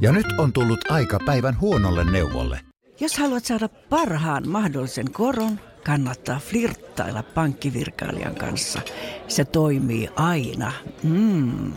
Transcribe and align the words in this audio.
Ja 0.00 0.12
nyt 0.12 0.26
on 0.38 0.52
tullut 0.52 0.90
aika 0.90 1.18
päivän 1.26 1.60
huonolle 1.60 2.10
neuvolle. 2.10 2.60
Jos 3.00 3.18
haluat 3.18 3.44
saada 3.44 3.68
parhaan 3.68 4.48
mahdollisen 4.48 5.12
koron, 5.12 5.60
kannattaa 5.84 6.38
flirttailla 6.38 7.22
pankkivirkailijan 7.22 8.34
kanssa. 8.34 8.80
Se 9.28 9.44
toimii 9.44 10.08
aina. 10.16 10.72
Mm. 11.02 11.72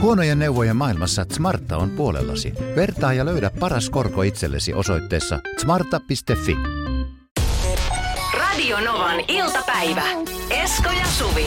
Huonojen 0.00 0.38
neuvojen 0.38 0.76
maailmassa 0.76 1.26
Smarta 1.32 1.76
on 1.76 1.90
puolellasi. 1.90 2.52
Vertaa 2.76 3.12
ja 3.12 3.24
löydä 3.24 3.50
paras 3.60 3.90
korko 3.90 4.22
itsellesi 4.22 4.74
osoitteessa 4.74 5.40
smarta.fi. 5.58 6.56
Radio 8.38 8.80
Novan 8.80 9.20
iltapäivä. 9.28 10.02
Esko 10.50 10.90
ja 10.90 11.06
Suvi. 11.06 11.46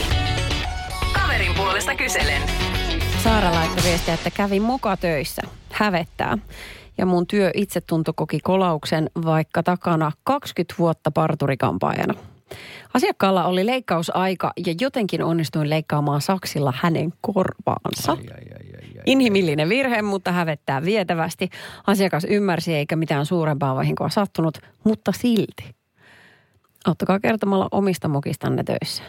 Kaverin 1.13 1.55
puolesta 1.55 1.95
kyselen. 1.95 2.41
Saara 3.23 3.51
laittoi 3.51 3.83
viestiä, 3.83 4.13
että 4.13 4.31
kävi 4.31 4.59
moka 4.59 4.97
töissä. 4.97 5.41
Hävettää. 5.81 6.37
Ja 6.97 7.05
mun 7.05 7.27
työ 7.27 7.51
itsetunto 7.55 8.13
koki 8.13 8.39
kolauksen, 8.39 9.09
vaikka 9.25 9.63
takana 9.63 10.11
20 10.23 10.75
vuotta 10.79 11.11
parturikampaajana. 11.11 12.13
Asiakkaalla 12.93 13.45
oli 13.45 13.65
leikkausaika 13.65 14.51
ja 14.65 14.73
jotenkin 14.81 15.23
onnistuin 15.23 15.69
leikkaamaan 15.69 16.21
saksilla 16.21 16.73
hänen 16.75 17.13
korvaansa. 17.21 18.17
Inhimillinen 19.05 19.69
virhe, 19.69 20.01
mutta 20.01 20.31
hävettää 20.31 20.81
vietävästi. 20.81 21.49
Asiakas 21.87 22.23
ymmärsi 22.29 22.73
eikä 22.73 22.95
mitään 22.95 23.25
suurempaa 23.25 23.75
vahinkoa 23.75 24.09
sattunut, 24.09 24.57
mutta 24.83 25.11
silti. 25.11 25.75
Auttakaa 26.85 27.19
kertomalla 27.19 27.67
omista 27.71 28.07
mokistanne 28.07 28.63
töissä. 28.63 29.03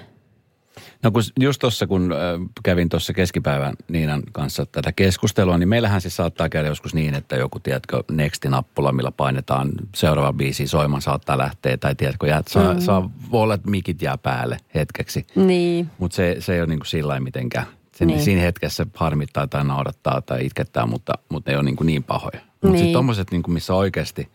No 1.02 1.10
kun 1.10 1.22
just 1.40 1.60
tuossa, 1.60 1.86
kun 1.86 2.14
kävin 2.62 2.88
tuossa 2.88 3.12
keskipäivän 3.12 3.74
Niinan 3.88 4.22
kanssa 4.32 4.66
tätä 4.66 4.92
keskustelua, 4.92 5.58
niin 5.58 5.68
meillähän 5.68 6.00
siis 6.00 6.16
saattaa 6.16 6.48
käydä 6.48 6.68
joskus 6.68 6.94
niin, 6.94 7.14
että 7.14 7.36
joku, 7.36 7.60
tiedätkö, 7.60 8.02
Nexti-nappula, 8.12 8.92
millä 8.92 9.12
painetaan 9.12 9.72
seuraava 9.94 10.32
biisi 10.32 10.66
soimaan 10.66 11.02
saattaa 11.02 11.38
lähteä, 11.38 11.76
tai 11.76 11.94
tiedätkö, 11.94 12.26
jää, 12.26 12.42
saa, 12.46 12.74
mm. 12.74 12.80
saa, 12.80 13.10
voi 13.30 13.42
olla, 13.42 13.54
että 13.54 13.70
mikit 13.70 14.02
jää 14.02 14.18
päälle 14.18 14.56
hetkeksi. 14.74 15.26
Niin. 15.34 15.90
Mutta 15.98 16.14
se, 16.14 16.36
se 16.38 16.54
ei 16.54 16.60
ole 16.60 16.66
niin 16.66 16.78
kuin 16.78 16.86
sillä 16.86 17.20
mitenkään. 17.20 17.66
Se, 17.96 18.04
Niin. 18.04 18.22
Siinä 18.22 18.40
hetkessä 18.42 18.86
harmittaa 18.94 19.46
tai 19.46 19.64
naurattaa 19.64 20.22
tai 20.22 20.46
itkettää, 20.46 20.86
mutta, 20.86 21.12
mutta 21.28 21.50
ne 21.50 21.54
ei 21.54 21.56
ole 21.56 21.64
niin, 21.64 21.76
kuin 21.76 21.86
niin 21.86 22.02
pahoja. 22.04 22.40
Mutta 22.40 22.68
Niin. 22.68 22.78
sitten 22.78 22.92
tommoset, 22.92 23.30
niin 23.30 23.42
kuin 23.42 23.52
missä 23.54 23.74
oikeasti, 23.74 24.28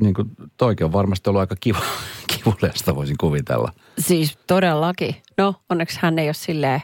niin 0.00 0.14
kuin 0.14 0.30
toikin 0.56 0.84
on 0.84 0.92
varmasti 0.92 1.30
ollut 1.30 1.40
aika 1.40 1.56
kiva, 1.60 1.78
kivuliasta 2.34 2.94
voisin 2.94 3.16
kuvitella. 3.20 3.72
Siis 3.98 4.38
todellakin. 4.46 5.16
No, 5.38 5.54
onneksi 5.70 5.98
hän 6.02 6.18
ei 6.18 6.26
ole 6.28 6.34
silleen 6.34 6.80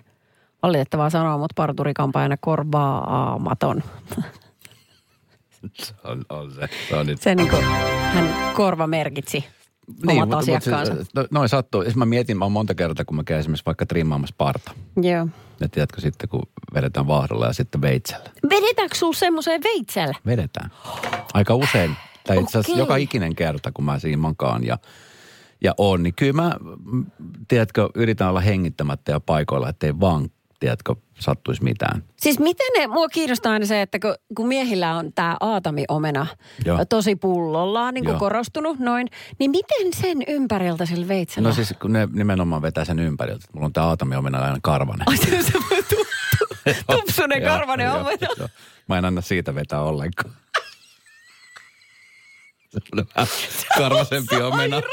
valitettavaa 0.63 1.11
sanoa, 1.11 1.39
mutta 1.39 1.55
parturikampaajana 1.57 2.37
korvaamaton. 2.41 3.83
Se 5.83 5.95
on, 6.05 6.25
on 6.29 6.53
se. 6.53 6.69
Se 6.89 6.97
on 6.97 7.07
nyt 7.07 7.23
Se 7.23 7.35
niin 7.35 7.49
kuin, 7.51 7.65
hän 8.13 8.55
korva 8.55 8.87
merkitsi 8.87 9.45
omat 10.07 10.35
asiakkaansa. 10.35 10.95
Mutta, 10.95 11.21
no, 11.21 11.27
noin 11.31 11.49
sattuu. 11.49 11.83
Siis 11.83 11.97
mä 11.97 12.07
mietin, 12.07 12.39
mä 12.39 12.45
oon 12.45 12.53
monta 12.53 12.75
kertaa, 12.75 13.05
kun 13.05 13.17
mä 13.17 13.25
käyn 13.25 13.41
esimerkiksi 13.41 13.67
vaikka 13.67 13.87
trimmaamassa 13.87 14.35
parta. 14.39 14.73
Joo. 15.03 15.29
Ja 15.61 15.69
tiedätkö 15.69 16.01
sitten, 16.01 16.29
kun 16.29 16.43
vedetään 16.75 17.07
vaahdolla 17.07 17.47
ja 17.47 17.53
sitten 17.53 17.81
veitsellä. 17.81 18.31
Vedetäänkö 18.51 18.97
sulla 18.97 19.13
semmoiseen 19.13 19.63
veitselle? 19.65 20.17
Vedetään. 20.27 20.71
Aika 21.35 21.55
usein. 21.55 21.97
Tai 22.27 22.37
itse 22.41 22.59
asiassa 22.59 22.73
Okei. 22.73 22.83
joka 22.83 22.97
ikinen 22.97 23.35
kerta, 23.35 23.73
kun 23.73 23.85
mä 23.85 23.99
siinä 23.99 24.17
makaan 24.17 24.65
ja, 24.65 24.79
ja 25.61 25.75
on, 25.79 26.03
niin 26.03 26.15
kyllä 26.15 26.33
mä, 26.33 26.57
tiedätkö, 27.49 27.89
yritän 27.95 28.29
olla 28.29 28.41
hengittämättä 28.41 29.13
ja 29.13 29.21
paikoilla, 29.21 29.69
ettei 29.69 30.01
vaan, 30.01 30.31
tiedätkö, 30.61 30.95
sattuisi 31.19 31.65
mitään. 31.65 32.05
Siis 32.17 32.39
miten 32.39 32.67
ne, 32.79 32.87
mua 32.87 33.09
kiinnostaa 33.09 33.53
aina 33.53 33.67
se, 33.67 33.83
että 33.83 33.99
kun, 33.99 34.15
kun 34.37 34.49
miehillä 34.49 34.97
on 34.97 35.13
tämä 35.13 35.37
aatamiomena 35.41 36.27
Joo. 36.65 36.85
tosi 36.85 37.17
pullollaan, 37.17 37.95
niin 37.95 38.05
kuin 38.05 38.13
Joo. 38.13 38.21
korostunut 38.21 38.79
noin, 38.79 39.09
niin 39.39 39.51
miten 39.51 39.95
sen 40.03 40.19
ympäriltä 40.29 40.87
sillä 40.87 41.09
veitsellä? 41.09 41.49
No 41.49 41.55
siis 41.55 41.75
kun 41.81 41.93
ne 41.93 42.09
nimenomaan 42.13 42.63
vetää 42.63 42.85
sen 42.85 42.99
ympäriltä. 42.99 43.45
että 43.45 43.51
Mulla 43.55 43.67
on 43.67 43.73
tämä 43.73 43.87
aatamiomena 43.87 44.39
aina 44.39 44.59
karvanen. 44.63 45.09
Ai 45.09 45.17
se, 45.17 45.53
tu, 45.91 46.07
tupsunen 47.01 47.43
karvanen 47.43 47.93
omena. 47.93 48.49
Mä 48.89 48.99
en 48.99 49.05
anna 49.05 49.21
siitä 49.21 49.55
vetää 49.55 49.83
ollenkaan. 49.83 50.35
On 53.17 53.27
karvasempi 53.79 54.37
omena. 54.37 54.83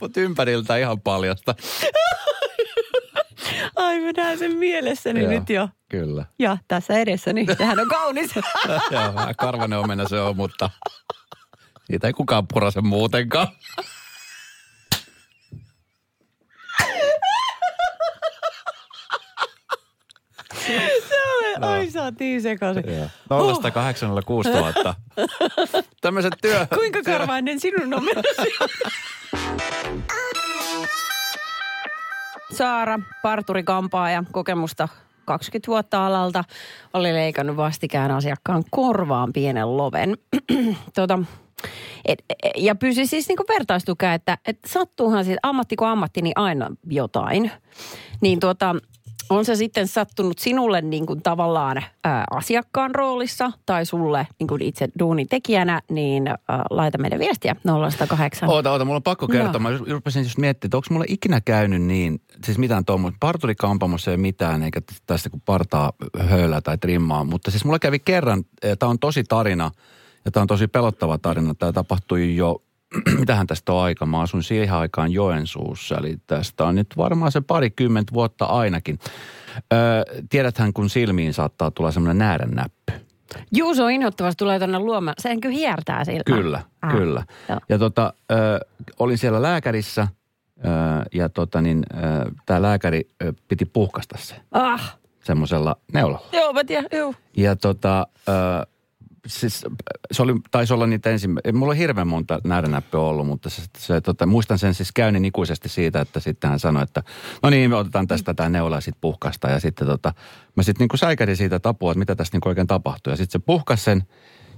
Mutta 0.00 0.20
ympäriltä 0.20 0.76
ihan 0.76 1.00
paljasta. 1.00 1.54
Ai 3.76 4.00
mä 4.00 4.10
näen 4.16 4.38
sen 4.38 4.56
mielessäni 4.56 5.20
Joo, 5.20 5.30
nyt 5.30 5.50
jo. 5.50 5.68
Kyllä. 5.88 6.24
Ja 6.38 6.58
tässä 6.68 6.98
edessäni. 6.98 7.46
Tähän 7.46 7.80
on 7.80 7.88
kaunis. 7.88 8.30
Joo, 8.90 9.12
karvanen 9.36 9.78
omena 9.78 10.08
se 10.08 10.20
on, 10.20 10.36
mutta 10.36 10.70
siitä 11.84 12.06
ei 12.06 12.12
kukaan 12.12 12.46
purase 12.52 12.80
muutenkaan. 12.80 13.48
Ai 21.60 21.90
saatiin 21.90 22.42
sekaisin. 22.42 22.84
Nollasta 23.30 23.70
806 23.70 24.48
000. 24.50 24.94
Tämmöiset 26.00 26.34
työ... 26.42 26.66
Kuinka 26.74 27.02
karvainen 27.02 27.60
sinun 27.60 27.94
omenasi 27.94 28.58
Saara, 32.56 32.98
parturikampaaja, 33.22 34.24
kokemusta 34.32 34.88
20 35.24 35.68
vuotta 35.68 36.06
alalta, 36.06 36.44
oli 36.94 37.14
leikannut 37.14 37.56
vastikään 37.56 38.10
asiakkaan 38.10 38.64
korvaan 38.70 39.32
pienen 39.32 39.76
loven. 39.76 40.16
tota, 40.94 41.18
et, 42.04 42.24
et, 42.28 42.52
ja 42.56 42.74
pyysi 42.74 43.06
siis 43.06 43.28
niinku 43.28 43.44
vertaistukea, 43.48 44.14
että 44.14 44.38
et 44.46 44.58
sattuuhan 44.66 45.24
siis 45.24 45.38
ammatti 45.42 45.76
kuin 45.76 45.88
ammatti, 45.88 46.22
niin 46.22 46.32
aina 46.36 46.70
jotain. 46.86 47.50
Niin 48.20 48.40
tuota, 48.40 48.76
on 49.30 49.44
se 49.44 49.56
sitten 49.56 49.88
sattunut 49.88 50.38
sinulle 50.38 50.80
niin 50.80 51.06
kuin 51.06 51.22
tavallaan 51.22 51.82
ää, 52.04 52.24
asiakkaan 52.30 52.94
roolissa 52.94 53.52
tai 53.66 53.86
sulle 53.86 54.26
niin 54.38 54.48
kuin 54.48 54.62
itse 54.62 54.88
duunin 54.98 55.28
tekijänä, 55.28 55.82
niin 55.90 56.28
ää, 56.28 56.36
laita 56.70 56.98
meidän 56.98 57.18
viestiä 57.18 57.56
0108. 57.64 58.48
Oota, 58.48 58.70
oota, 58.70 58.84
mulla 58.84 58.96
on 58.96 59.02
pakko 59.02 59.28
kertoa. 59.28 59.52
No. 59.52 59.58
Mä 59.58 59.78
rupesin 59.90 60.22
just 60.22 60.38
miettimään, 60.38 60.68
että 60.68 60.76
onko 60.76 60.86
mulla 60.90 61.04
ikinä 61.08 61.40
käynyt 61.40 61.82
niin, 61.82 62.20
siis 62.44 62.58
mitään 62.58 62.84
tuommoista, 62.84 63.16
parturikampamossa 63.20 64.10
ei 64.10 64.16
mitään, 64.16 64.62
eikä 64.62 64.80
tästä 65.06 65.30
kun 65.30 65.40
partaa 65.40 65.92
höylää 66.18 66.60
tai 66.60 66.78
trimmaa, 66.78 67.24
mutta 67.24 67.50
siis 67.50 67.64
mulla 67.64 67.78
kävi 67.78 67.98
kerran, 67.98 68.44
tämä 68.78 68.90
on 68.90 68.98
tosi 68.98 69.24
tarina, 69.24 69.70
ja 70.24 70.30
tämä 70.30 70.42
on 70.42 70.46
tosi 70.46 70.66
pelottava 70.66 71.18
tarina. 71.18 71.54
Tämä 71.54 71.72
tapahtui 71.72 72.36
jo, 72.36 72.62
mitähän 73.20 73.46
tästä 73.46 73.72
on 73.72 73.82
aika, 73.82 74.06
mä 74.06 74.20
asun 74.20 74.42
siihen 74.42 74.74
aikaan 74.74 75.12
Joensuussa, 75.12 75.96
eli 75.98 76.16
tästä 76.26 76.64
on 76.64 76.74
nyt 76.74 76.86
varmaan 76.96 77.32
se 77.32 77.40
parikymmentä 77.40 78.12
vuotta 78.14 78.44
ainakin. 78.44 78.98
Öö, 79.72 80.02
tiedäthän, 80.30 80.72
kun 80.72 80.90
silmiin 80.90 81.34
saattaa 81.34 81.70
tulla 81.70 81.90
semmoinen 81.90 82.18
näärännäppy. 82.18 82.92
Juuso 83.52 83.88
inhottavasti 83.88 84.38
tulee 84.38 84.58
tänne 84.58 84.78
luomaan. 84.78 85.14
Sehän 85.18 85.40
kyllä 85.40 85.54
hiertää 85.54 86.04
sillä. 86.04 86.22
Kyllä, 86.26 86.62
Ah, 86.82 86.90
kyllä. 86.92 87.24
joo. 87.48 87.60
Ja 87.68 87.78
tota, 87.78 88.12
ö, 88.32 88.60
olin 88.98 89.18
siellä 89.18 89.42
lääkärissä 89.42 90.08
ö, 90.58 90.68
ja 91.14 91.28
tota 91.28 91.60
niin, 91.62 91.84
tämä 92.46 92.62
lääkäri 92.62 93.08
ö, 93.22 93.32
piti 93.48 93.64
puhkasta 93.64 94.18
se 94.18 94.34
Ah, 94.52 94.98
semmoisella 95.24 95.76
neulalla. 95.92 96.26
joo 96.32 96.52
mä 96.52 96.64
tiedän, 96.64 96.88
joo. 96.92 97.14
Ja 97.36 97.56
tota, 97.56 98.06
ö, 98.28 98.32
siis 99.38 99.64
se 100.12 100.22
oli, 100.22 100.34
taisi 100.50 100.72
olla 100.74 100.86
niitä 100.86 101.10
ensimmäisiä, 101.10 101.52
mulla 101.52 101.70
on 101.70 101.76
hirveän 101.76 102.08
monta 102.08 102.40
näädänäppöä 102.44 103.00
ollut, 103.00 103.26
mutta 103.26 103.50
se, 103.50 103.62
se, 103.78 104.00
tota, 104.00 104.26
muistan 104.26 104.58
sen 104.58 104.74
siis 104.74 104.92
käynnin 104.92 105.24
ikuisesti 105.24 105.68
siitä, 105.68 106.00
että 106.00 106.20
sitten 106.20 106.50
hän 106.50 106.58
sanoi, 106.58 106.82
että 106.82 107.02
no 107.42 107.50
niin, 107.50 107.70
me 107.70 107.76
otetaan 107.76 108.06
tästä 108.06 108.34
tämä 108.34 108.48
neula 108.48 108.76
ja 108.76 108.80
sitten 108.80 109.00
puhkasta. 109.00 109.48
Ja 109.50 109.60
sitten 109.60 109.86
tota, 109.86 110.14
mä 110.56 110.62
sitten 110.62 110.82
niinku 110.84 110.96
säikärin 110.96 111.36
siitä 111.36 111.56
että 111.56 111.68
apua, 111.68 111.92
että 111.92 111.98
mitä 111.98 112.16
tässä 112.16 112.34
niinku 112.34 112.48
oikein 112.48 112.66
tapahtuu. 112.66 113.10
Ja 113.10 113.16
sitten 113.16 113.40
se 113.40 113.44
puhkasi 113.46 113.84
sen 113.84 114.02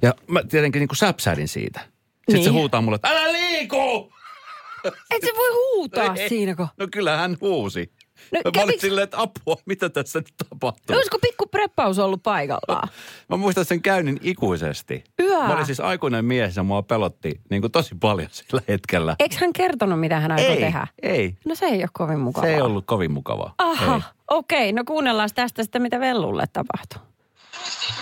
ja 0.03 0.15
mä 0.29 0.41
tietenkin 0.49 0.81
niinku 0.81 0.95
säpsähdin 0.95 1.49
siitä. 1.49 1.81
Sitten 1.81 2.35
Niin. 2.35 2.45
se 2.45 2.51
huutaa 2.51 2.81
mulle, 2.81 2.97
että 2.97 3.09
älä 3.09 3.33
liiku! 3.33 4.13
Et 4.85 5.23
se 5.23 5.31
voi 5.37 5.51
huutaa 5.53 6.15
Ei. 6.17 6.29
siinä, 6.29 6.55
kun... 6.55 6.69
No 6.79 6.87
kyllä 6.93 7.17
hän 7.17 7.37
huusi. 7.41 7.93
No, 8.33 8.41
No, 8.45 8.51
mä 8.57 8.63
olin 8.63 8.69
kävikö- 8.75 8.81
silleen, 8.81 9.05
että 9.05 9.21
apua, 9.21 9.57
mitä 9.67 9.89
tässä 9.89 10.19
nyt 10.19 10.35
tapahtuu? 10.49 10.97
Olisiko 10.97 11.19
pikku 11.19 11.47
preppaus 11.47 11.99
ollut 11.99 12.23
paikallaan? 12.23 12.89
Mä 13.29 13.37
muistan 13.37 13.65
sen 13.65 13.83
käynnin 13.83 14.19
ikuisesti. 14.23 15.05
Hyvä. 15.23 15.39
Mä 15.47 15.55
olin 15.55 15.67
siis 15.67 15.81
aikuinen 15.81 16.25
mies 16.25 16.57
ja 16.57 16.63
mua 16.63 16.83
pelotti 16.83 17.41
niin 17.51 17.61
kuin 17.63 17.73
tosi 17.73 17.95
paljon 18.01 18.29
sillä 18.49 18.63
hetkellä. 18.69 19.17
Eikö 19.19 19.37
hän 19.41 19.53
kertonut, 19.53 20.01
mitä 20.01 20.21
hän 20.21 20.33
aikoo 20.33 20.55
ei, 20.55 20.61
tehdä? 20.61 20.87
ei. 21.03 21.37
No 21.45 21.55
se 21.55 21.67
ei 21.67 21.79
ole 21.83 21.89
kovin 21.93 22.19
mukavaa. 22.21 22.49
Se 22.49 22.55
ei 22.55 22.61
ollut 22.61 22.87
kovin 22.87 23.13
mukavaa. 23.13 23.55
Aha, 23.59 23.95
Ei. 23.95 24.01
okei. 24.29 24.59
Okay, 24.71 24.73
no 24.73 24.85
kuunnellaan 24.87 25.31
tästä 25.35 25.63
sitten, 25.63 25.83
mitä 25.83 26.01
Vellulle 26.01 26.45
tapahtuu. 26.53 27.01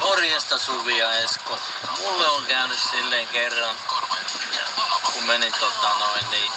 Morjesta 0.00 0.58
Suvi 0.58 0.98
ja 0.98 1.12
Esko. 1.18 1.58
Mulle 2.02 2.28
on 2.28 2.42
käynyt 2.48 2.78
silleen 2.78 3.28
kerran, 3.32 3.74
kun 5.12 5.24
menin 5.24 5.52
tota 5.60 5.88
noin 5.98 6.30
niin 6.30 6.52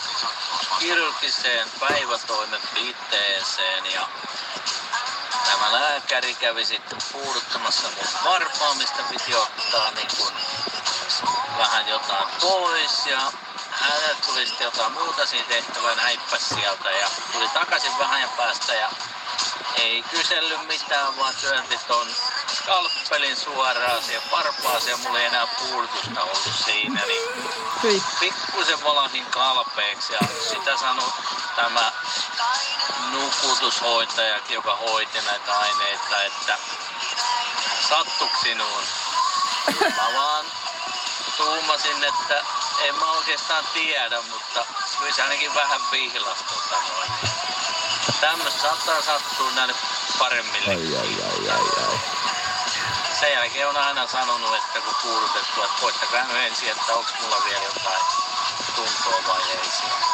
kirurgiseen 0.79 1.69
päivätoimenpiteeseen 1.79 3.91
ja 3.93 4.07
tämä 5.45 5.71
lääkäri 5.71 6.35
kävi 6.35 6.65
sitten 6.65 6.97
puuduttamassa 7.11 7.87
mun 7.87 8.07
varpaa, 8.23 8.73
mistä 8.73 9.03
piti 9.09 9.35
ottaa 9.35 9.91
niin 9.91 10.07
kun 10.17 10.33
vähän 11.57 11.87
jotain 11.87 12.27
pois 12.41 13.05
ja 13.05 13.31
hänelle 13.71 14.15
tuli 14.25 14.47
sitten 14.47 14.65
jotain 14.65 14.91
muuta 14.91 15.25
siinä 15.25 15.45
tehtävää, 15.47 15.95
häippäsi 15.95 16.55
sieltä 16.55 16.91
ja 16.91 17.09
tuli 17.31 17.49
takaisin 17.49 17.97
vähän 17.99 18.21
ja 18.21 18.27
päästä 18.37 18.73
ja 18.73 18.89
ei 19.81 20.03
kysellyt 20.03 20.67
mitään, 20.67 21.17
vaan 21.17 21.35
työnti 21.41 21.79
ton 21.87 22.07
skalppelin 22.55 23.37
suoraan 23.37 24.03
siihen 24.03 24.31
varpaaseen 24.31 24.91
ja 24.91 24.97
mulla 24.97 25.19
ei 25.19 25.25
enää 25.25 25.47
puudutusta 25.47 26.21
ollut 26.23 26.51
siinä, 26.65 27.01
niin 27.05 28.03
pikkusen 28.19 28.83
valahin 28.83 29.25
kalpeeksi 29.25 30.13
ja 30.13 30.19
sitä 30.49 30.77
sanoi 30.77 31.09
tämä 31.55 31.91
nukutushoitaja, 33.11 34.39
joka 34.49 34.75
hoiti 34.75 35.21
näitä 35.21 35.59
aineita, 35.59 36.23
että 36.23 36.57
sattuiko 37.89 38.37
sinuun? 38.43 38.83
Mä 39.81 40.13
vaan 40.13 40.45
tuumasin, 41.37 42.03
että 42.03 42.43
en 42.83 42.95
mä 42.95 43.11
oikeastaan 43.11 43.63
tiedä, 43.73 44.21
mutta 44.31 44.65
kyllä 44.99 45.13
se 45.13 45.23
ainakin 45.23 45.55
vähän 45.55 45.81
vihlas 45.91 46.37
tota 46.37 46.75
noin. 46.89 47.11
Tämmöistä 48.21 48.61
saattaa 48.61 49.01
sattua 49.01 49.51
näille 49.55 49.73
paremmille. 50.19 50.69
Ai, 50.69 50.95
ai, 50.97 51.23
ai, 51.23 51.49
ai, 51.49 51.85
ai. 51.87 51.99
Sen 53.19 53.31
jälkeen 53.31 53.69
on 53.69 53.77
aina 53.77 54.07
sanonut, 54.07 54.55
että 54.55 54.79
kun 54.85 54.93
kuulutettu, 55.01 55.61
että 55.61 55.81
koittakaa 55.81 56.23
nyt 56.27 56.37
ensin, 56.37 56.69
että 56.69 56.93
onko 56.93 57.09
mulla 57.21 57.37
vielä 57.49 57.63
jotain 57.63 58.01
tuntoa 58.75 59.33
vai 59.33 59.41
ei 59.51 59.69
siellä. 59.79 60.05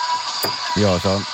Joo, 0.75 0.99
se 0.99 1.07
on, 1.07 1.25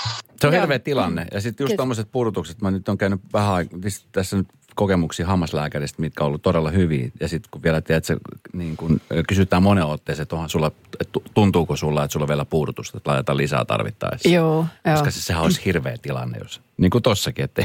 se 0.41 0.47
on 0.47 0.53
Joo. 0.53 0.61
hirveä 0.61 0.79
tilanne. 0.79 1.25
Ja 1.31 1.41
sitten 1.41 1.63
just 1.63 1.75
tuommoiset 1.75 2.11
pudotukset, 2.11 2.61
mä 2.61 2.71
nyt 2.71 2.89
on 2.89 2.97
käynyt 2.97 3.21
vähän 3.33 3.67
siis 3.81 4.05
tässä 4.11 4.37
nyt 4.37 4.47
kokemuksia 4.75 5.27
hammaslääkäristä, 5.27 6.01
mitkä 6.01 6.23
on 6.23 6.27
ollut 6.27 6.41
todella 6.41 6.69
hyviä. 6.69 7.09
Ja 7.19 7.27
sitten 7.27 7.49
kun 7.51 7.63
vielä 7.63 7.81
tiedät, 7.81 8.05
se, 8.05 8.17
niin 8.53 8.77
kun 8.77 9.01
kysytään 9.27 9.63
monen 9.63 9.85
otteeseen, 9.85 10.23
että 10.23 10.35
sulla, 10.47 10.71
että 10.99 11.19
tuntuuko 11.33 11.75
sulla, 11.75 12.03
että 12.03 12.13
sulla 12.13 12.23
on 12.23 12.27
vielä 12.27 12.45
puudutusta, 12.45 12.97
että 12.97 13.11
laitetaan 13.11 13.37
lisää 13.37 13.65
tarvittaessa. 13.65 14.29
Joo, 14.29 14.65
joo. 14.85 14.95
Koska 14.95 15.11
siis 15.11 15.25
sehän 15.25 15.43
olisi 15.43 15.65
hirveä 15.65 15.97
tilanne, 16.01 16.37
jos, 16.37 16.61
niin 16.77 16.89
kuin 16.89 17.01
tossakin, 17.01 17.45
että 17.45 17.63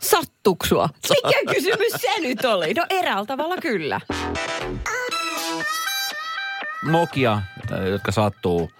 Sattuksua? 0.00 0.88
Mikä 1.08 1.54
kysymys 1.54 1.92
se 1.92 2.20
nyt 2.20 2.44
oli? 2.44 2.74
No 2.74 2.86
eräällä 2.90 3.26
tavalla 3.26 3.56
kyllä. 3.56 4.00
mokia, 6.82 7.42
jotka 7.90 8.12
sattuu 8.12 8.70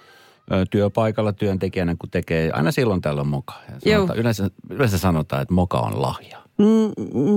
työpaikalla 0.70 1.32
työntekijänä, 1.32 1.96
kun 1.98 2.10
tekee, 2.10 2.50
aina 2.50 2.72
silloin 2.72 3.00
tällöin 3.00 3.28
moka. 3.28 3.54
Sanotaan, 3.90 4.18
yleensä, 4.18 4.50
yleensä 4.70 4.98
sanotaan, 4.98 5.42
että 5.42 5.54
moka 5.54 5.78
on 5.78 6.02
lahja. 6.02 6.38
Mm, 6.58 6.92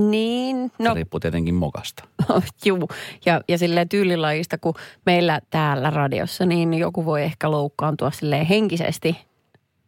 niin, 0.09 0.71
Se 0.77 0.83
no 0.83 0.94
riippuu 0.94 1.19
tietenkin 1.19 1.56
mokasta. 1.56 2.03
juu. 2.65 2.89
Ja, 3.25 3.41
ja 3.47 3.57
silleen 3.57 3.89
tyylilajista, 3.89 4.57
kun 4.57 4.73
meillä 5.06 5.41
täällä 5.50 5.89
radiossa, 5.89 6.45
niin 6.45 6.73
joku 6.73 7.06
voi 7.06 7.23
ehkä 7.23 7.51
loukkaantua 7.51 8.12
silleen 8.12 8.45
henkisesti. 8.45 9.18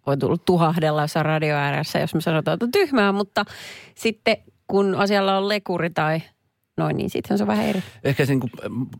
Voi 0.07 0.17
tulla 0.17 0.37
tuhahdella 0.45 1.01
jossain 1.01 1.25
radio 1.25 1.55
ääressä, 1.55 1.99
jos 1.99 2.13
me 2.13 2.21
sanotaan, 2.21 2.53
että 2.53 2.67
tyhmää, 2.71 3.11
mutta 3.11 3.45
sitten 3.95 4.37
kun 4.67 4.95
asialla 4.95 5.37
on 5.37 5.49
lekuri 5.49 5.89
tai 5.89 6.21
noin, 6.77 6.97
niin 6.97 7.09
sitten 7.09 7.37
se 7.37 7.43
on 7.43 7.47
vähän 7.47 7.65
eri. 7.65 7.83
Ehkä 8.03 8.25
sen, 8.25 8.39
kun 8.39 8.49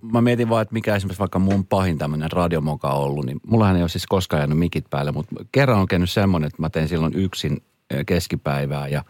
mä 0.02 0.22
mietin 0.22 0.50
vaan, 0.50 0.62
että 0.62 0.74
mikä 0.74 0.96
esimerkiksi 0.96 1.20
vaikka 1.20 1.40
mun 1.40 1.66
pahin 1.66 1.98
tämmöinen 1.98 2.32
radiomoka 2.32 2.90
on 2.90 3.04
ollut, 3.04 3.26
niin 3.26 3.40
mullahan 3.48 3.76
ei 3.76 3.84
ole 3.84 3.90
siis 3.90 4.06
koskaan 4.08 4.40
jäänyt 4.40 4.58
mikit 4.58 4.86
päälle, 4.90 5.12
mutta 5.12 5.36
kerran 5.52 5.80
on 5.80 5.88
käynyt 5.88 6.10
semmoinen, 6.10 6.48
että 6.48 6.62
mä 6.62 6.70
tein 6.70 6.88
silloin 6.88 7.14
yksin 7.16 7.64
keskipäivää 8.06 8.88
ja 8.88 9.04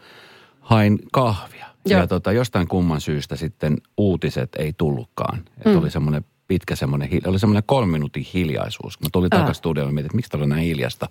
hain 0.64 0.98
kahvia. 1.12 1.66
Joo. 1.86 2.00
Ja 2.00 2.06
tota, 2.06 2.32
jostain 2.32 2.68
kumman 2.68 3.00
syystä 3.00 3.36
sitten 3.36 3.76
uutiset 3.96 4.50
ei 4.58 4.72
tullutkaan. 4.72 5.38
Että 5.56 5.70
Mm. 5.70 5.78
oli 5.78 5.90
semmoinen 5.90 6.24
pitkä 6.48 6.76
semmoinen, 6.76 7.08
oli 7.26 7.38
semmoinen 7.38 7.62
kolmen 7.66 7.90
minuutin 7.92 8.26
hiljaisuus. 8.34 8.96
Kun 8.96 9.04
mä 9.06 9.08
tulin 9.12 9.30
takaisin 9.30 9.54
studioon 9.54 9.88
ja 9.88 9.92
mietin, 9.92 10.06
että 10.06 10.16
miksi 10.16 10.30
täällä 10.30 10.42
on 10.44 10.48
näin 10.48 10.62
hiljasta, 10.62 11.08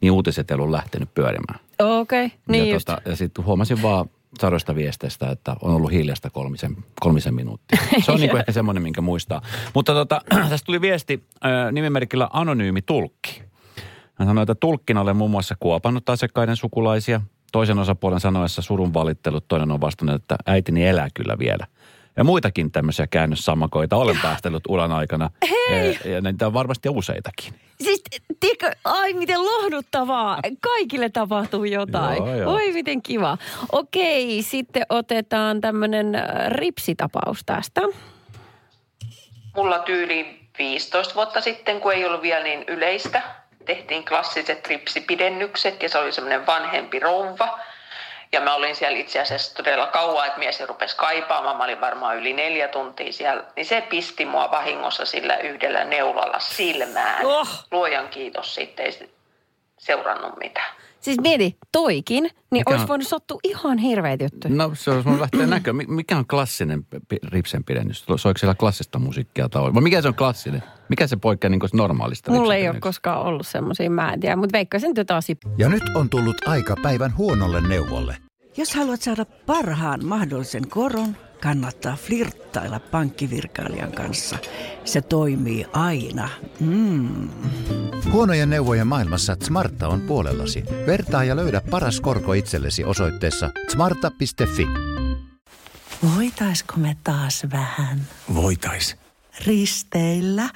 niin 0.00 0.12
uutiset 0.12 0.50
ei 0.50 0.54
ollut 0.54 0.70
lähtenyt 0.70 1.14
pyörimään. 1.14 1.60
Okei, 1.78 2.26
okay, 2.26 2.38
niin 2.48 2.66
ja, 2.68 2.74
just. 2.74 2.86
tota, 2.86 3.10
ja 3.10 3.16
sitten 3.16 3.44
huomasin 3.44 3.82
vaan 3.82 4.10
sadoista 4.40 4.74
viesteistä, 4.74 5.30
että 5.30 5.56
on 5.62 5.74
ollut 5.74 5.92
hiljasta 5.92 6.30
kolmisen, 6.30 6.76
kolmisen 7.00 7.34
minuuttia. 7.34 7.78
Se 8.04 8.12
on 8.12 8.20
niinku 8.20 8.36
ehkä 8.36 8.52
semmoinen, 8.52 8.82
minkä 8.82 9.00
muistaa. 9.00 9.42
Mutta 9.74 9.92
tota, 9.92 10.20
tästä 10.50 10.66
tuli 10.66 10.80
viesti 10.80 11.24
äh, 11.44 11.72
nimimerkillä 11.72 12.28
Anonyymi 12.32 12.82
Tulkki. 12.82 13.42
Hän 14.14 14.28
sanoi, 14.28 14.42
että 14.42 14.54
tulkkina 14.54 15.00
olen 15.00 15.16
muun 15.16 15.30
muassa 15.30 15.54
kuopannut 15.60 16.08
asiakkaiden 16.08 16.56
sukulaisia. 16.56 17.20
Toisen 17.54 17.78
osapuolen 17.78 18.20
sanoessa 18.20 18.62
surun 18.62 18.94
valittelut, 18.94 19.48
toinen 19.48 19.70
on 19.70 19.80
vastannut, 19.80 20.22
että 20.22 20.36
äitini 20.46 20.86
elää 20.86 21.08
kyllä 21.14 21.38
vielä. 21.38 21.66
Ja 22.16 22.24
muitakin 22.24 22.72
tämmöisiä 22.72 23.06
käännössammakoita 23.06 23.96
olen 23.96 24.18
päästellyt 24.22 24.62
uran 24.68 24.92
aikana. 24.92 25.30
Hei! 25.70 25.98
Ja, 26.04 26.10
ja 26.10 26.20
niitä 26.20 26.46
on 26.46 26.52
varmasti 26.52 26.88
useitakin. 26.88 27.54
Siis, 27.80 28.02
tiedätkö, 28.40 28.70
ai 28.84 29.12
miten 29.12 29.44
lohduttavaa. 29.44 30.38
Kaikille 30.60 31.08
tapahtuu 31.08 31.64
jotain. 31.64 32.16
Joo, 32.16 32.34
joo. 32.34 32.52
Oi 32.52 32.72
miten 32.72 33.02
kiva. 33.02 33.38
Okei, 33.72 34.42
sitten 34.42 34.86
otetaan 34.88 35.60
tämmöinen 35.60 36.12
ripsitapaus 36.48 37.42
tästä. 37.46 37.80
Mulla 39.56 39.78
tyyli 39.78 40.48
15 40.58 41.14
vuotta 41.14 41.40
sitten, 41.40 41.80
kun 41.80 41.92
ei 41.92 42.04
ollut 42.04 42.22
vielä 42.22 42.44
niin 42.44 42.64
yleistä, 42.68 43.22
tehtiin 43.64 44.04
klassiset 44.04 44.66
ripsipidennykset 44.66 45.82
ja 45.82 45.88
se 45.88 45.98
oli 45.98 46.12
semmoinen 46.12 46.46
vanhempi 46.46 46.98
rouva. 46.98 47.58
Ja 48.32 48.40
mä 48.40 48.54
olin 48.54 48.76
siellä 48.76 48.98
itse 48.98 49.20
asiassa 49.20 49.54
todella 49.54 49.86
kauan, 49.86 50.26
että 50.26 50.38
mies 50.38 50.60
rupesi 50.60 50.96
kaipaamaan. 50.96 51.56
Mä 51.56 51.64
olin 51.64 51.80
varmaan 51.80 52.16
yli 52.16 52.32
neljä 52.32 52.68
tuntia 52.68 53.12
siellä. 53.12 53.44
Niin 53.56 53.66
se 53.66 53.80
pisti 53.80 54.24
mua 54.24 54.50
vahingossa 54.50 55.06
sillä 55.06 55.36
yhdellä 55.36 55.84
neulalla 55.84 56.38
silmään. 56.38 57.26
Oh. 57.26 57.48
Luojan 57.70 58.08
kiitos, 58.08 58.54
sitten 58.54 58.86
seurannut 59.84 60.38
mitään. 60.38 60.74
Siis 61.00 61.20
mieti, 61.20 61.56
toikin, 61.72 62.30
niin 62.50 62.62
olisi 62.66 62.88
voinut 62.88 63.06
sattua 63.08 63.38
ihan 63.44 63.78
hirveitä 63.78 64.24
juttuja. 64.24 64.54
No 64.54 64.70
se 64.74 64.90
olisi 64.90 65.04
voinut 65.04 65.20
lähteä 65.20 65.46
näköä. 65.46 65.72
Mi- 65.72 65.86
Mikä 65.88 66.16
on 66.18 66.26
klassinen 66.26 66.86
ripsen 67.28 67.64
pidennys? 67.64 68.04
Soiko 68.16 68.38
siellä 68.38 68.54
klassista 68.54 68.98
musiikkia 68.98 69.48
tai 69.48 69.62
vai 69.74 69.82
mikä 69.82 70.02
se 70.02 70.08
on 70.08 70.14
klassinen? 70.14 70.62
Mikä 70.88 71.06
se 71.06 71.16
poikkeaa 71.16 71.50
niin 71.50 71.60
normaalista 71.72 72.32
Mulla 72.32 72.54
ei 72.54 72.68
ole 72.68 72.80
koskaan 72.80 73.22
ollut 73.22 73.46
semmoisia, 73.46 73.90
mä 73.90 74.12
en 74.12 74.20
tiedä, 74.20 74.36
mutta 74.36 74.58
jotain 74.96 75.22
sip- 75.32 75.50
Ja 75.58 75.68
nyt 75.68 75.82
on 75.94 76.10
tullut 76.10 76.36
aika 76.48 76.76
päivän 76.82 77.16
huonolle 77.16 77.60
neuvolle. 77.60 78.16
Jos 78.56 78.74
haluat 78.74 79.02
saada 79.02 79.24
parhaan 79.46 80.04
mahdollisen 80.04 80.68
koron, 80.68 81.16
kannattaa 81.42 81.96
flirttailla 81.96 82.80
pankkivirkailijan 82.80 83.92
kanssa. 83.92 84.38
Se 84.84 85.00
toimii 85.02 85.66
aina. 85.72 86.28
Mm. 86.60 87.28
Huonojen 88.14 88.50
neuvojen 88.50 88.86
maailmassa 88.86 89.36
Smarta 89.42 89.88
on 89.88 90.00
puolellasi. 90.00 90.64
Vertaa 90.86 91.24
ja 91.24 91.36
löydä 91.36 91.60
paras 91.70 92.00
korko 92.00 92.32
itsellesi 92.32 92.84
osoitteessa 92.84 93.50
smarta.fi. 93.72 94.66
Voitaisko 96.16 96.74
me 96.76 96.96
taas 97.04 97.46
vähän 97.52 98.06
Voitais. 98.34 98.96
risteillä? 99.46 100.48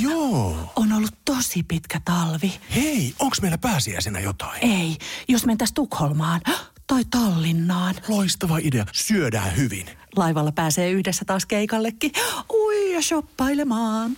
Joo. 0.00 0.72
On 0.76 0.92
ollut 0.92 1.14
tosi 1.24 1.62
pitkä 1.62 2.00
talvi. 2.04 2.60
Hei, 2.74 3.14
onks 3.18 3.42
meillä 3.42 3.58
pääsiäisenä 3.58 4.20
jotain? 4.20 4.64
Ei, 4.64 4.96
jos 5.28 5.46
mentäis 5.46 5.72
Tukholmaan 5.72 6.40
tai 6.86 7.04
Tallinnaan. 7.10 7.94
Loistava 8.08 8.58
idea. 8.58 8.86
Syödään 8.92 9.56
hyvin. 9.56 9.86
Laivalla 10.16 10.52
pääsee 10.52 10.90
yhdessä 10.90 11.24
taas 11.24 11.46
keikallekin. 11.46 12.12
Ui 12.52 12.92
ja 12.92 13.02
shoppailemaan. 13.02 14.10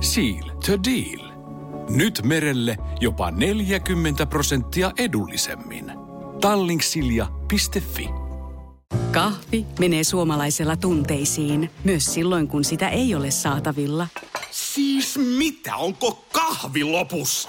Seal 0.00 0.50
to 0.66 0.72
deal. 0.84 1.31
Nyt 1.88 2.22
merelle 2.24 2.76
jopa 3.00 3.30
40 3.30 4.26
prosenttia 4.26 4.92
edullisemmin. 4.98 5.92
Tallingsilja.fi 6.40 8.08
Kahvi 9.12 9.66
menee 9.78 10.04
suomalaisella 10.04 10.76
tunteisiin, 10.76 11.70
myös 11.84 12.14
silloin 12.14 12.48
kun 12.48 12.64
sitä 12.64 12.88
ei 12.88 13.14
ole 13.14 13.30
saatavilla. 13.30 14.06
Siis 14.50 15.18
mitä? 15.38 15.76
Onko 15.76 16.24
kahvi 16.32 16.84
lopussa? 16.84 17.48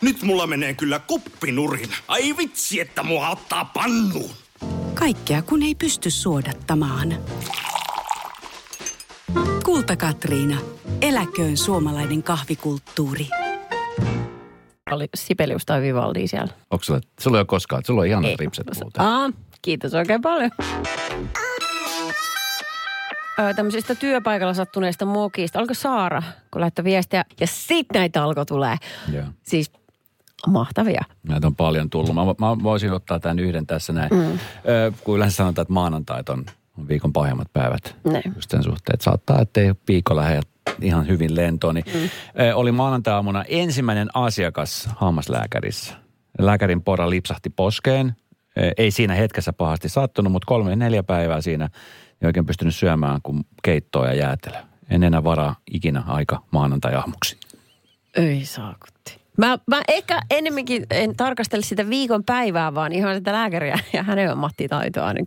Nyt 0.00 0.22
mulla 0.22 0.46
menee 0.46 0.74
kyllä 0.74 0.98
kuppinurin. 0.98 1.90
Ai 2.08 2.36
vitsi, 2.36 2.80
että 2.80 3.02
mua 3.02 3.28
ottaa 3.28 3.64
pannuun. 3.64 4.30
Kaikkea 4.94 5.42
kun 5.42 5.62
ei 5.62 5.74
pysty 5.74 6.10
suodattamaan. 6.10 7.14
Kulta 9.64 9.96
Katriina. 9.96 10.58
Eläköön 11.00 11.56
suomalainen 11.56 12.22
kahvikulttuuri. 12.22 13.28
Oli 14.94 15.08
Sibelius 15.14 15.66
tai 15.66 15.82
Vivaldi 15.82 16.28
siellä. 16.28 16.52
Onko 16.70 16.84
sulla, 16.84 17.00
sulla 17.20 17.36
ei 17.36 17.40
ole 17.40 17.46
koskaan, 17.46 17.82
sulla 17.86 18.00
on 18.00 18.06
ihanat 18.06 18.30
Ei. 18.30 18.36
ripset 18.38 18.66
muuten. 18.80 19.02
Aa, 19.04 19.30
kiitos 19.62 19.94
oikein 19.94 20.22
paljon. 20.22 20.50
Ö, 23.38 23.54
tämmöisistä 23.56 23.94
työpaikalla 23.94 24.54
sattuneista 24.54 25.04
mokista. 25.06 25.58
Oliko 25.58 25.74
Saara, 25.74 26.22
kun 26.50 26.60
laittoi 26.60 26.84
viestiä? 26.84 27.24
Ja 27.40 27.46
sit 27.46 27.86
näitä 27.94 28.24
alkoi 28.24 28.46
tulee. 28.46 28.76
Joo. 29.12 29.24
Siis 29.42 29.72
Mahtavia. 30.46 31.02
Näitä 31.28 31.46
on 31.46 31.56
paljon 31.56 31.90
tullut. 31.90 32.14
Mä, 32.14 32.24
mä 32.24 32.62
voisin 32.62 32.92
ottaa 32.92 33.20
tämän 33.20 33.38
yhden 33.38 33.66
tässä 33.66 33.92
näin. 33.92 34.10
Mm. 34.12 34.38
Ö, 34.68 34.92
kun 35.04 35.16
yleensä 35.16 35.36
sanotaan, 35.36 35.62
että 35.62 35.74
maanantait 35.74 36.28
on, 36.28 36.44
on 36.78 36.88
viikon 36.88 37.12
pahimmat 37.12 37.52
päivät. 37.52 37.96
Ne. 38.04 38.22
Just 38.36 38.50
sen 38.50 38.62
suhteen, 38.62 38.94
että 38.94 39.04
saattaa, 39.04 39.40
ettei 39.40 39.74
viikko 39.88 40.16
lähde 40.16 40.40
ihan 40.80 41.08
hyvin 41.08 41.36
lentoon. 41.36 41.74
Niin, 41.74 41.84
Mm. 41.94 42.08
oli 42.54 42.72
maanantai-aamuna 42.72 43.44
ensimmäinen 43.48 44.08
asiakas 44.14 44.88
hammaslääkärissä. 44.96 45.94
Lääkärin 46.38 46.82
pora 46.82 47.10
lipsahti 47.10 47.50
poskeen. 47.50 48.16
Ei 48.76 48.90
siinä 48.90 49.14
hetkessä 49.14 49.52
pahasti 49.52 49.88
sattunut, 49.88 50.32
mutta 50.32 50.46
kolme 50.46 50.76
neljä 50.76 51.02
päivää 51.02 51.40
siinä 51.40 51.68
ei 52.22 52.26
oikein 52.26 52.46
pystynyt 52.46 52.74
syömään 52.74 53.20
kuin 53.22 53.40
keittoa 53.62 54.06
ja 54.06 54.14
jäätelöä. 54.14 54.64
En 54.90 55.02
enää 55.02 55.24
varaa 55.24 55.56
ikinä 55.72 56.02
aika 56.06 56.42
maanantai-aamuksi. 56.50 57.36
Ei 58.16 58.44
saakutti. 58.44 59.21
Mä, 59.38 59.58
mä 59.66 59.82
ehkä 59.88 60.20
enemmänkin 60.30 60.86
en 60.90 61.16
tarkastele 61.16 61.62
sitä 61.62 61.88
viikon 61.88 62.24
päivää, 62.24 62.74
vaan 62.74 62.92
ihan 62.92 63.14
sitä 63.14 63.32
lääkäriä 63.32 63.78
ja 63.92 64.02
hänen 64.02 64.30
ammattitaitoa. 64.30 65.12
Niin 65.12 65.26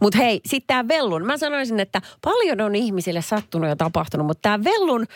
mutta 0.00 0.18
hei, 0.18 0.40
sitten 0.46 0.66
tämä 0.66 0.88
vellun. 0.88 1.26
Mä 1.26 1.36
sanoisin, 1.36 1.80
että 1.80 2.00
paljon 2.24 2.60
on 2.60 2.74
ihmisille 2.74 3.22
sattunut 3.22 3.68
ja 3.68 3.76
tapahtunut, 3.76 4.26
mutta 4.26 4.42
tämä 4.42 4.64
vellun, 4.64 5.06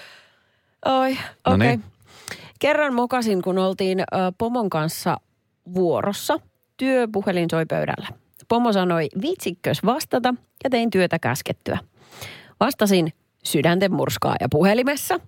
oi, 0.85 1.12
okei. 1.12 1.19
No 1.47 1.55
Okay. 1.55 1.69
niin. 1.69 1.85
Kerran 2.59 2.95
mokasin, 2.95 3.43
kun 3.43 3.59
oltiin 3.59 4.00
ö, 4.00 4.05
pomon 4.38 4.71
kanssa 4.71 5.17
vuorossa. 5.75 6.41
Työpuhelin 6.76 7.50
soi 7.50 7.67
pöydällä. 7.67 8.09
Pomo 8.49 8.73
sanoi, 8.73 9.09
viitsikkös 9.21 9.85
vastata 9.85 10.35
ja 10.64 10.71
tein 10.71 10.91
työtä 10.91 11.19
käskettyä. 11.19 11.79
Vastasin 12.61 13.12
sydänten 13.45 13.93
murskaa 13.93 14.37
ja 14.41 14.49
puhelimessa. 14.50 15.21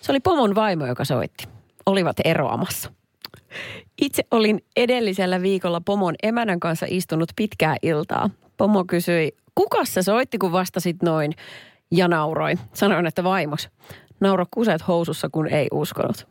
Se 0.00 0.12
oli 0.12 0.20
pomon 0.20 0.54
vaimo, 0.54 0.86
joka 0.86 1.04
soitti. 1.04 1.55
Olivat 1.86 2.16
eroamassa. 2.24 2.92
Itse 4.02 4.22
olin 4.30 4.64
edellisellä 4.76 5.42
viikolla 5.42 5.80
pomon 5.80 6.14
emänän 6.22 6.60
kanssa 6.60 6.86
istunut 6.88 7.28
pitkää 7.36 7.76
iltaa. 7.82 8.30
Pomo 8.56 8.84
kysyi, 8.84 9.32
kuka 9.54 9.84
se 9.84 10.02
soitti, 10.02 10.38
kun 10.38 10.52
vastasit 10.52 11.02
noin? 11.02 11.32
Ja 11.90 12.08
nauroi. 12.08 12.54
Sanoin, 12.72 13.06
että 13.06 13.24
vaimos. 13.24 13.68
Nauro 14.20 14.44
kuset 14.50 14.88
housussa, 14.88 15.28
kun 15.32 15.48
ei 15.48 15.68
uskonut. 15.72 16.28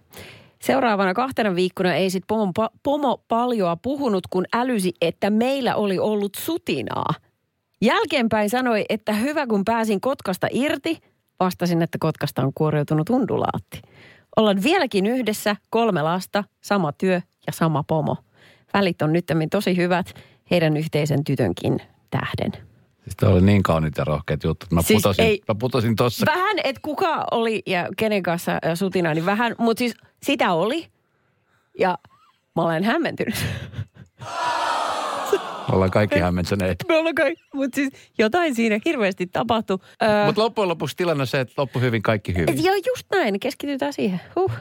Seuraavana 0.62 1.14
kahtena 1.14 1.56
viikkona 1.56 1.96
ei 1.96 2.10
sit 2.10 2.24
pomo, 2.28 2.52
pomo 2.84 3.24
paljoa 3.28 3.76
puhunut, 3.76 4.28
kun 4.30 4.46
älysi, 4.54 4.94
että 5.02 5.30
meillä 5.30 5.76
oli 5.76 6.00
ollut 6.00 6.36
sutinaa. 6.38 7.14
Jälkeenpäin 7.82 8.50
sanoi, 8.50 8.86
että 8.90 9.14
hyvä 9.14 9.48
kun 9.48 9.66
pääsin 9.66 10.02
Kotkasta 10.02 10.48
irti. 10.52 11.00
Vastasin, 11.40 11.82
että 11.82 11.98
Kotkasta 12.02 12.42
on 12.42 12.52
kuoriutunut 12.56 13.10
undulaatti. 13.10 13.82
Ollaan 14.36 14.64
vieläkin 14.64 15.06
yhdessä, 15.06 15.56
kolme 15.70 16.02
lasta, 16.02 16.44
sama 16.62 16.92
työ 16.92 17.22
ja 17.48 17.54
sama 17.54 17.84
pomo. 17.84 18.18
Välit 18.74 19.02
on 19.02 19.14
nyt 19.14 19.26
tosi 19.50 19.78
hyvät 19.78 20.14
heidän 20.52 20.78
yhteisen 20.78 21.24
tytönkin 21.24 21.80
tähden. 22.10 22.52
Siis 23.04 23.16
toi 23.16 23.32
oli 23.32 23.42
niin 23.42 23.64
kauniit 23.64 23.98
ja 23.98 24.04
rohkeat 24.04 24.46
että 24.46 24.66
Mä 24.72 24.82
Siis 24.82 24.98
putosin, 24.98 25.26
ei- 25.26 25.42
mä 25.48 25.56
putosin 25.60 25.96
tossa. 25.96 26.26
Vähän, 26.26 26.58
että 26.64 26.82
kuka 26.82 27.26
oli 27.32 27.64
ja 27.66 27.88
kenen 27.98 28.24
kanssa 28.24 28.52
sutina, 28.76 29.14
niin 29.14 29.26
vähän, 29.26 29.56
mutta 29.58 29.80
siis 29.80 29.94
sitä 30.24 30.54
oli. 30.54 30.88
Ja 31.80 31.98
mä 32.56 32.62
olen 32.62 32.84
hämmentynyt. 32.84 33.36
Ollaan 35.72 35.92
kaikki 35.92 36.20
hämmentyneet. 36.20 36.78
Me 36.88 36.96
ollaan 36.98 37.16
kai, 37.16 37.36
mutta 37.54 37.76
siis 37.76 37.90
jotain 38.18 38.56
siinä 38.56 38.80
hirveästi 38.86 39.28
tapahtui. 39.28 39.78
Öö, 40.04 40.26
Mutta 40.26 40.42
loppujen 40.42 40.70
lopuksi 40.70 40.96
tilanne 40.96 41.22
on 41.22 41.28
se, 41.28 41.40
että 41.40 41.54
loppu 41.58 41.80
hyvin, 41.80 42.02
kaikki 42.02 42.36
hyvin. 42.36 42.64
Joo, 42.64 42.76
just 42.76 43.06
näin. 43.12 43.40
Keskitytään 43.40 43.94
siihen. 43.94 44.22
Huh. 44.36 44.52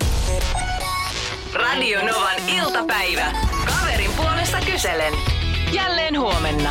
Radio 1.55 2.01
Novan 2.01 2.49
iltapäivä. 2.57 3.33
Kaverin 3.67 4.11
puolesta 4.17 4.59
kyselen. 4.73 5.13
Jälleen 5.73 6.21
huomenna. 6.21 6.71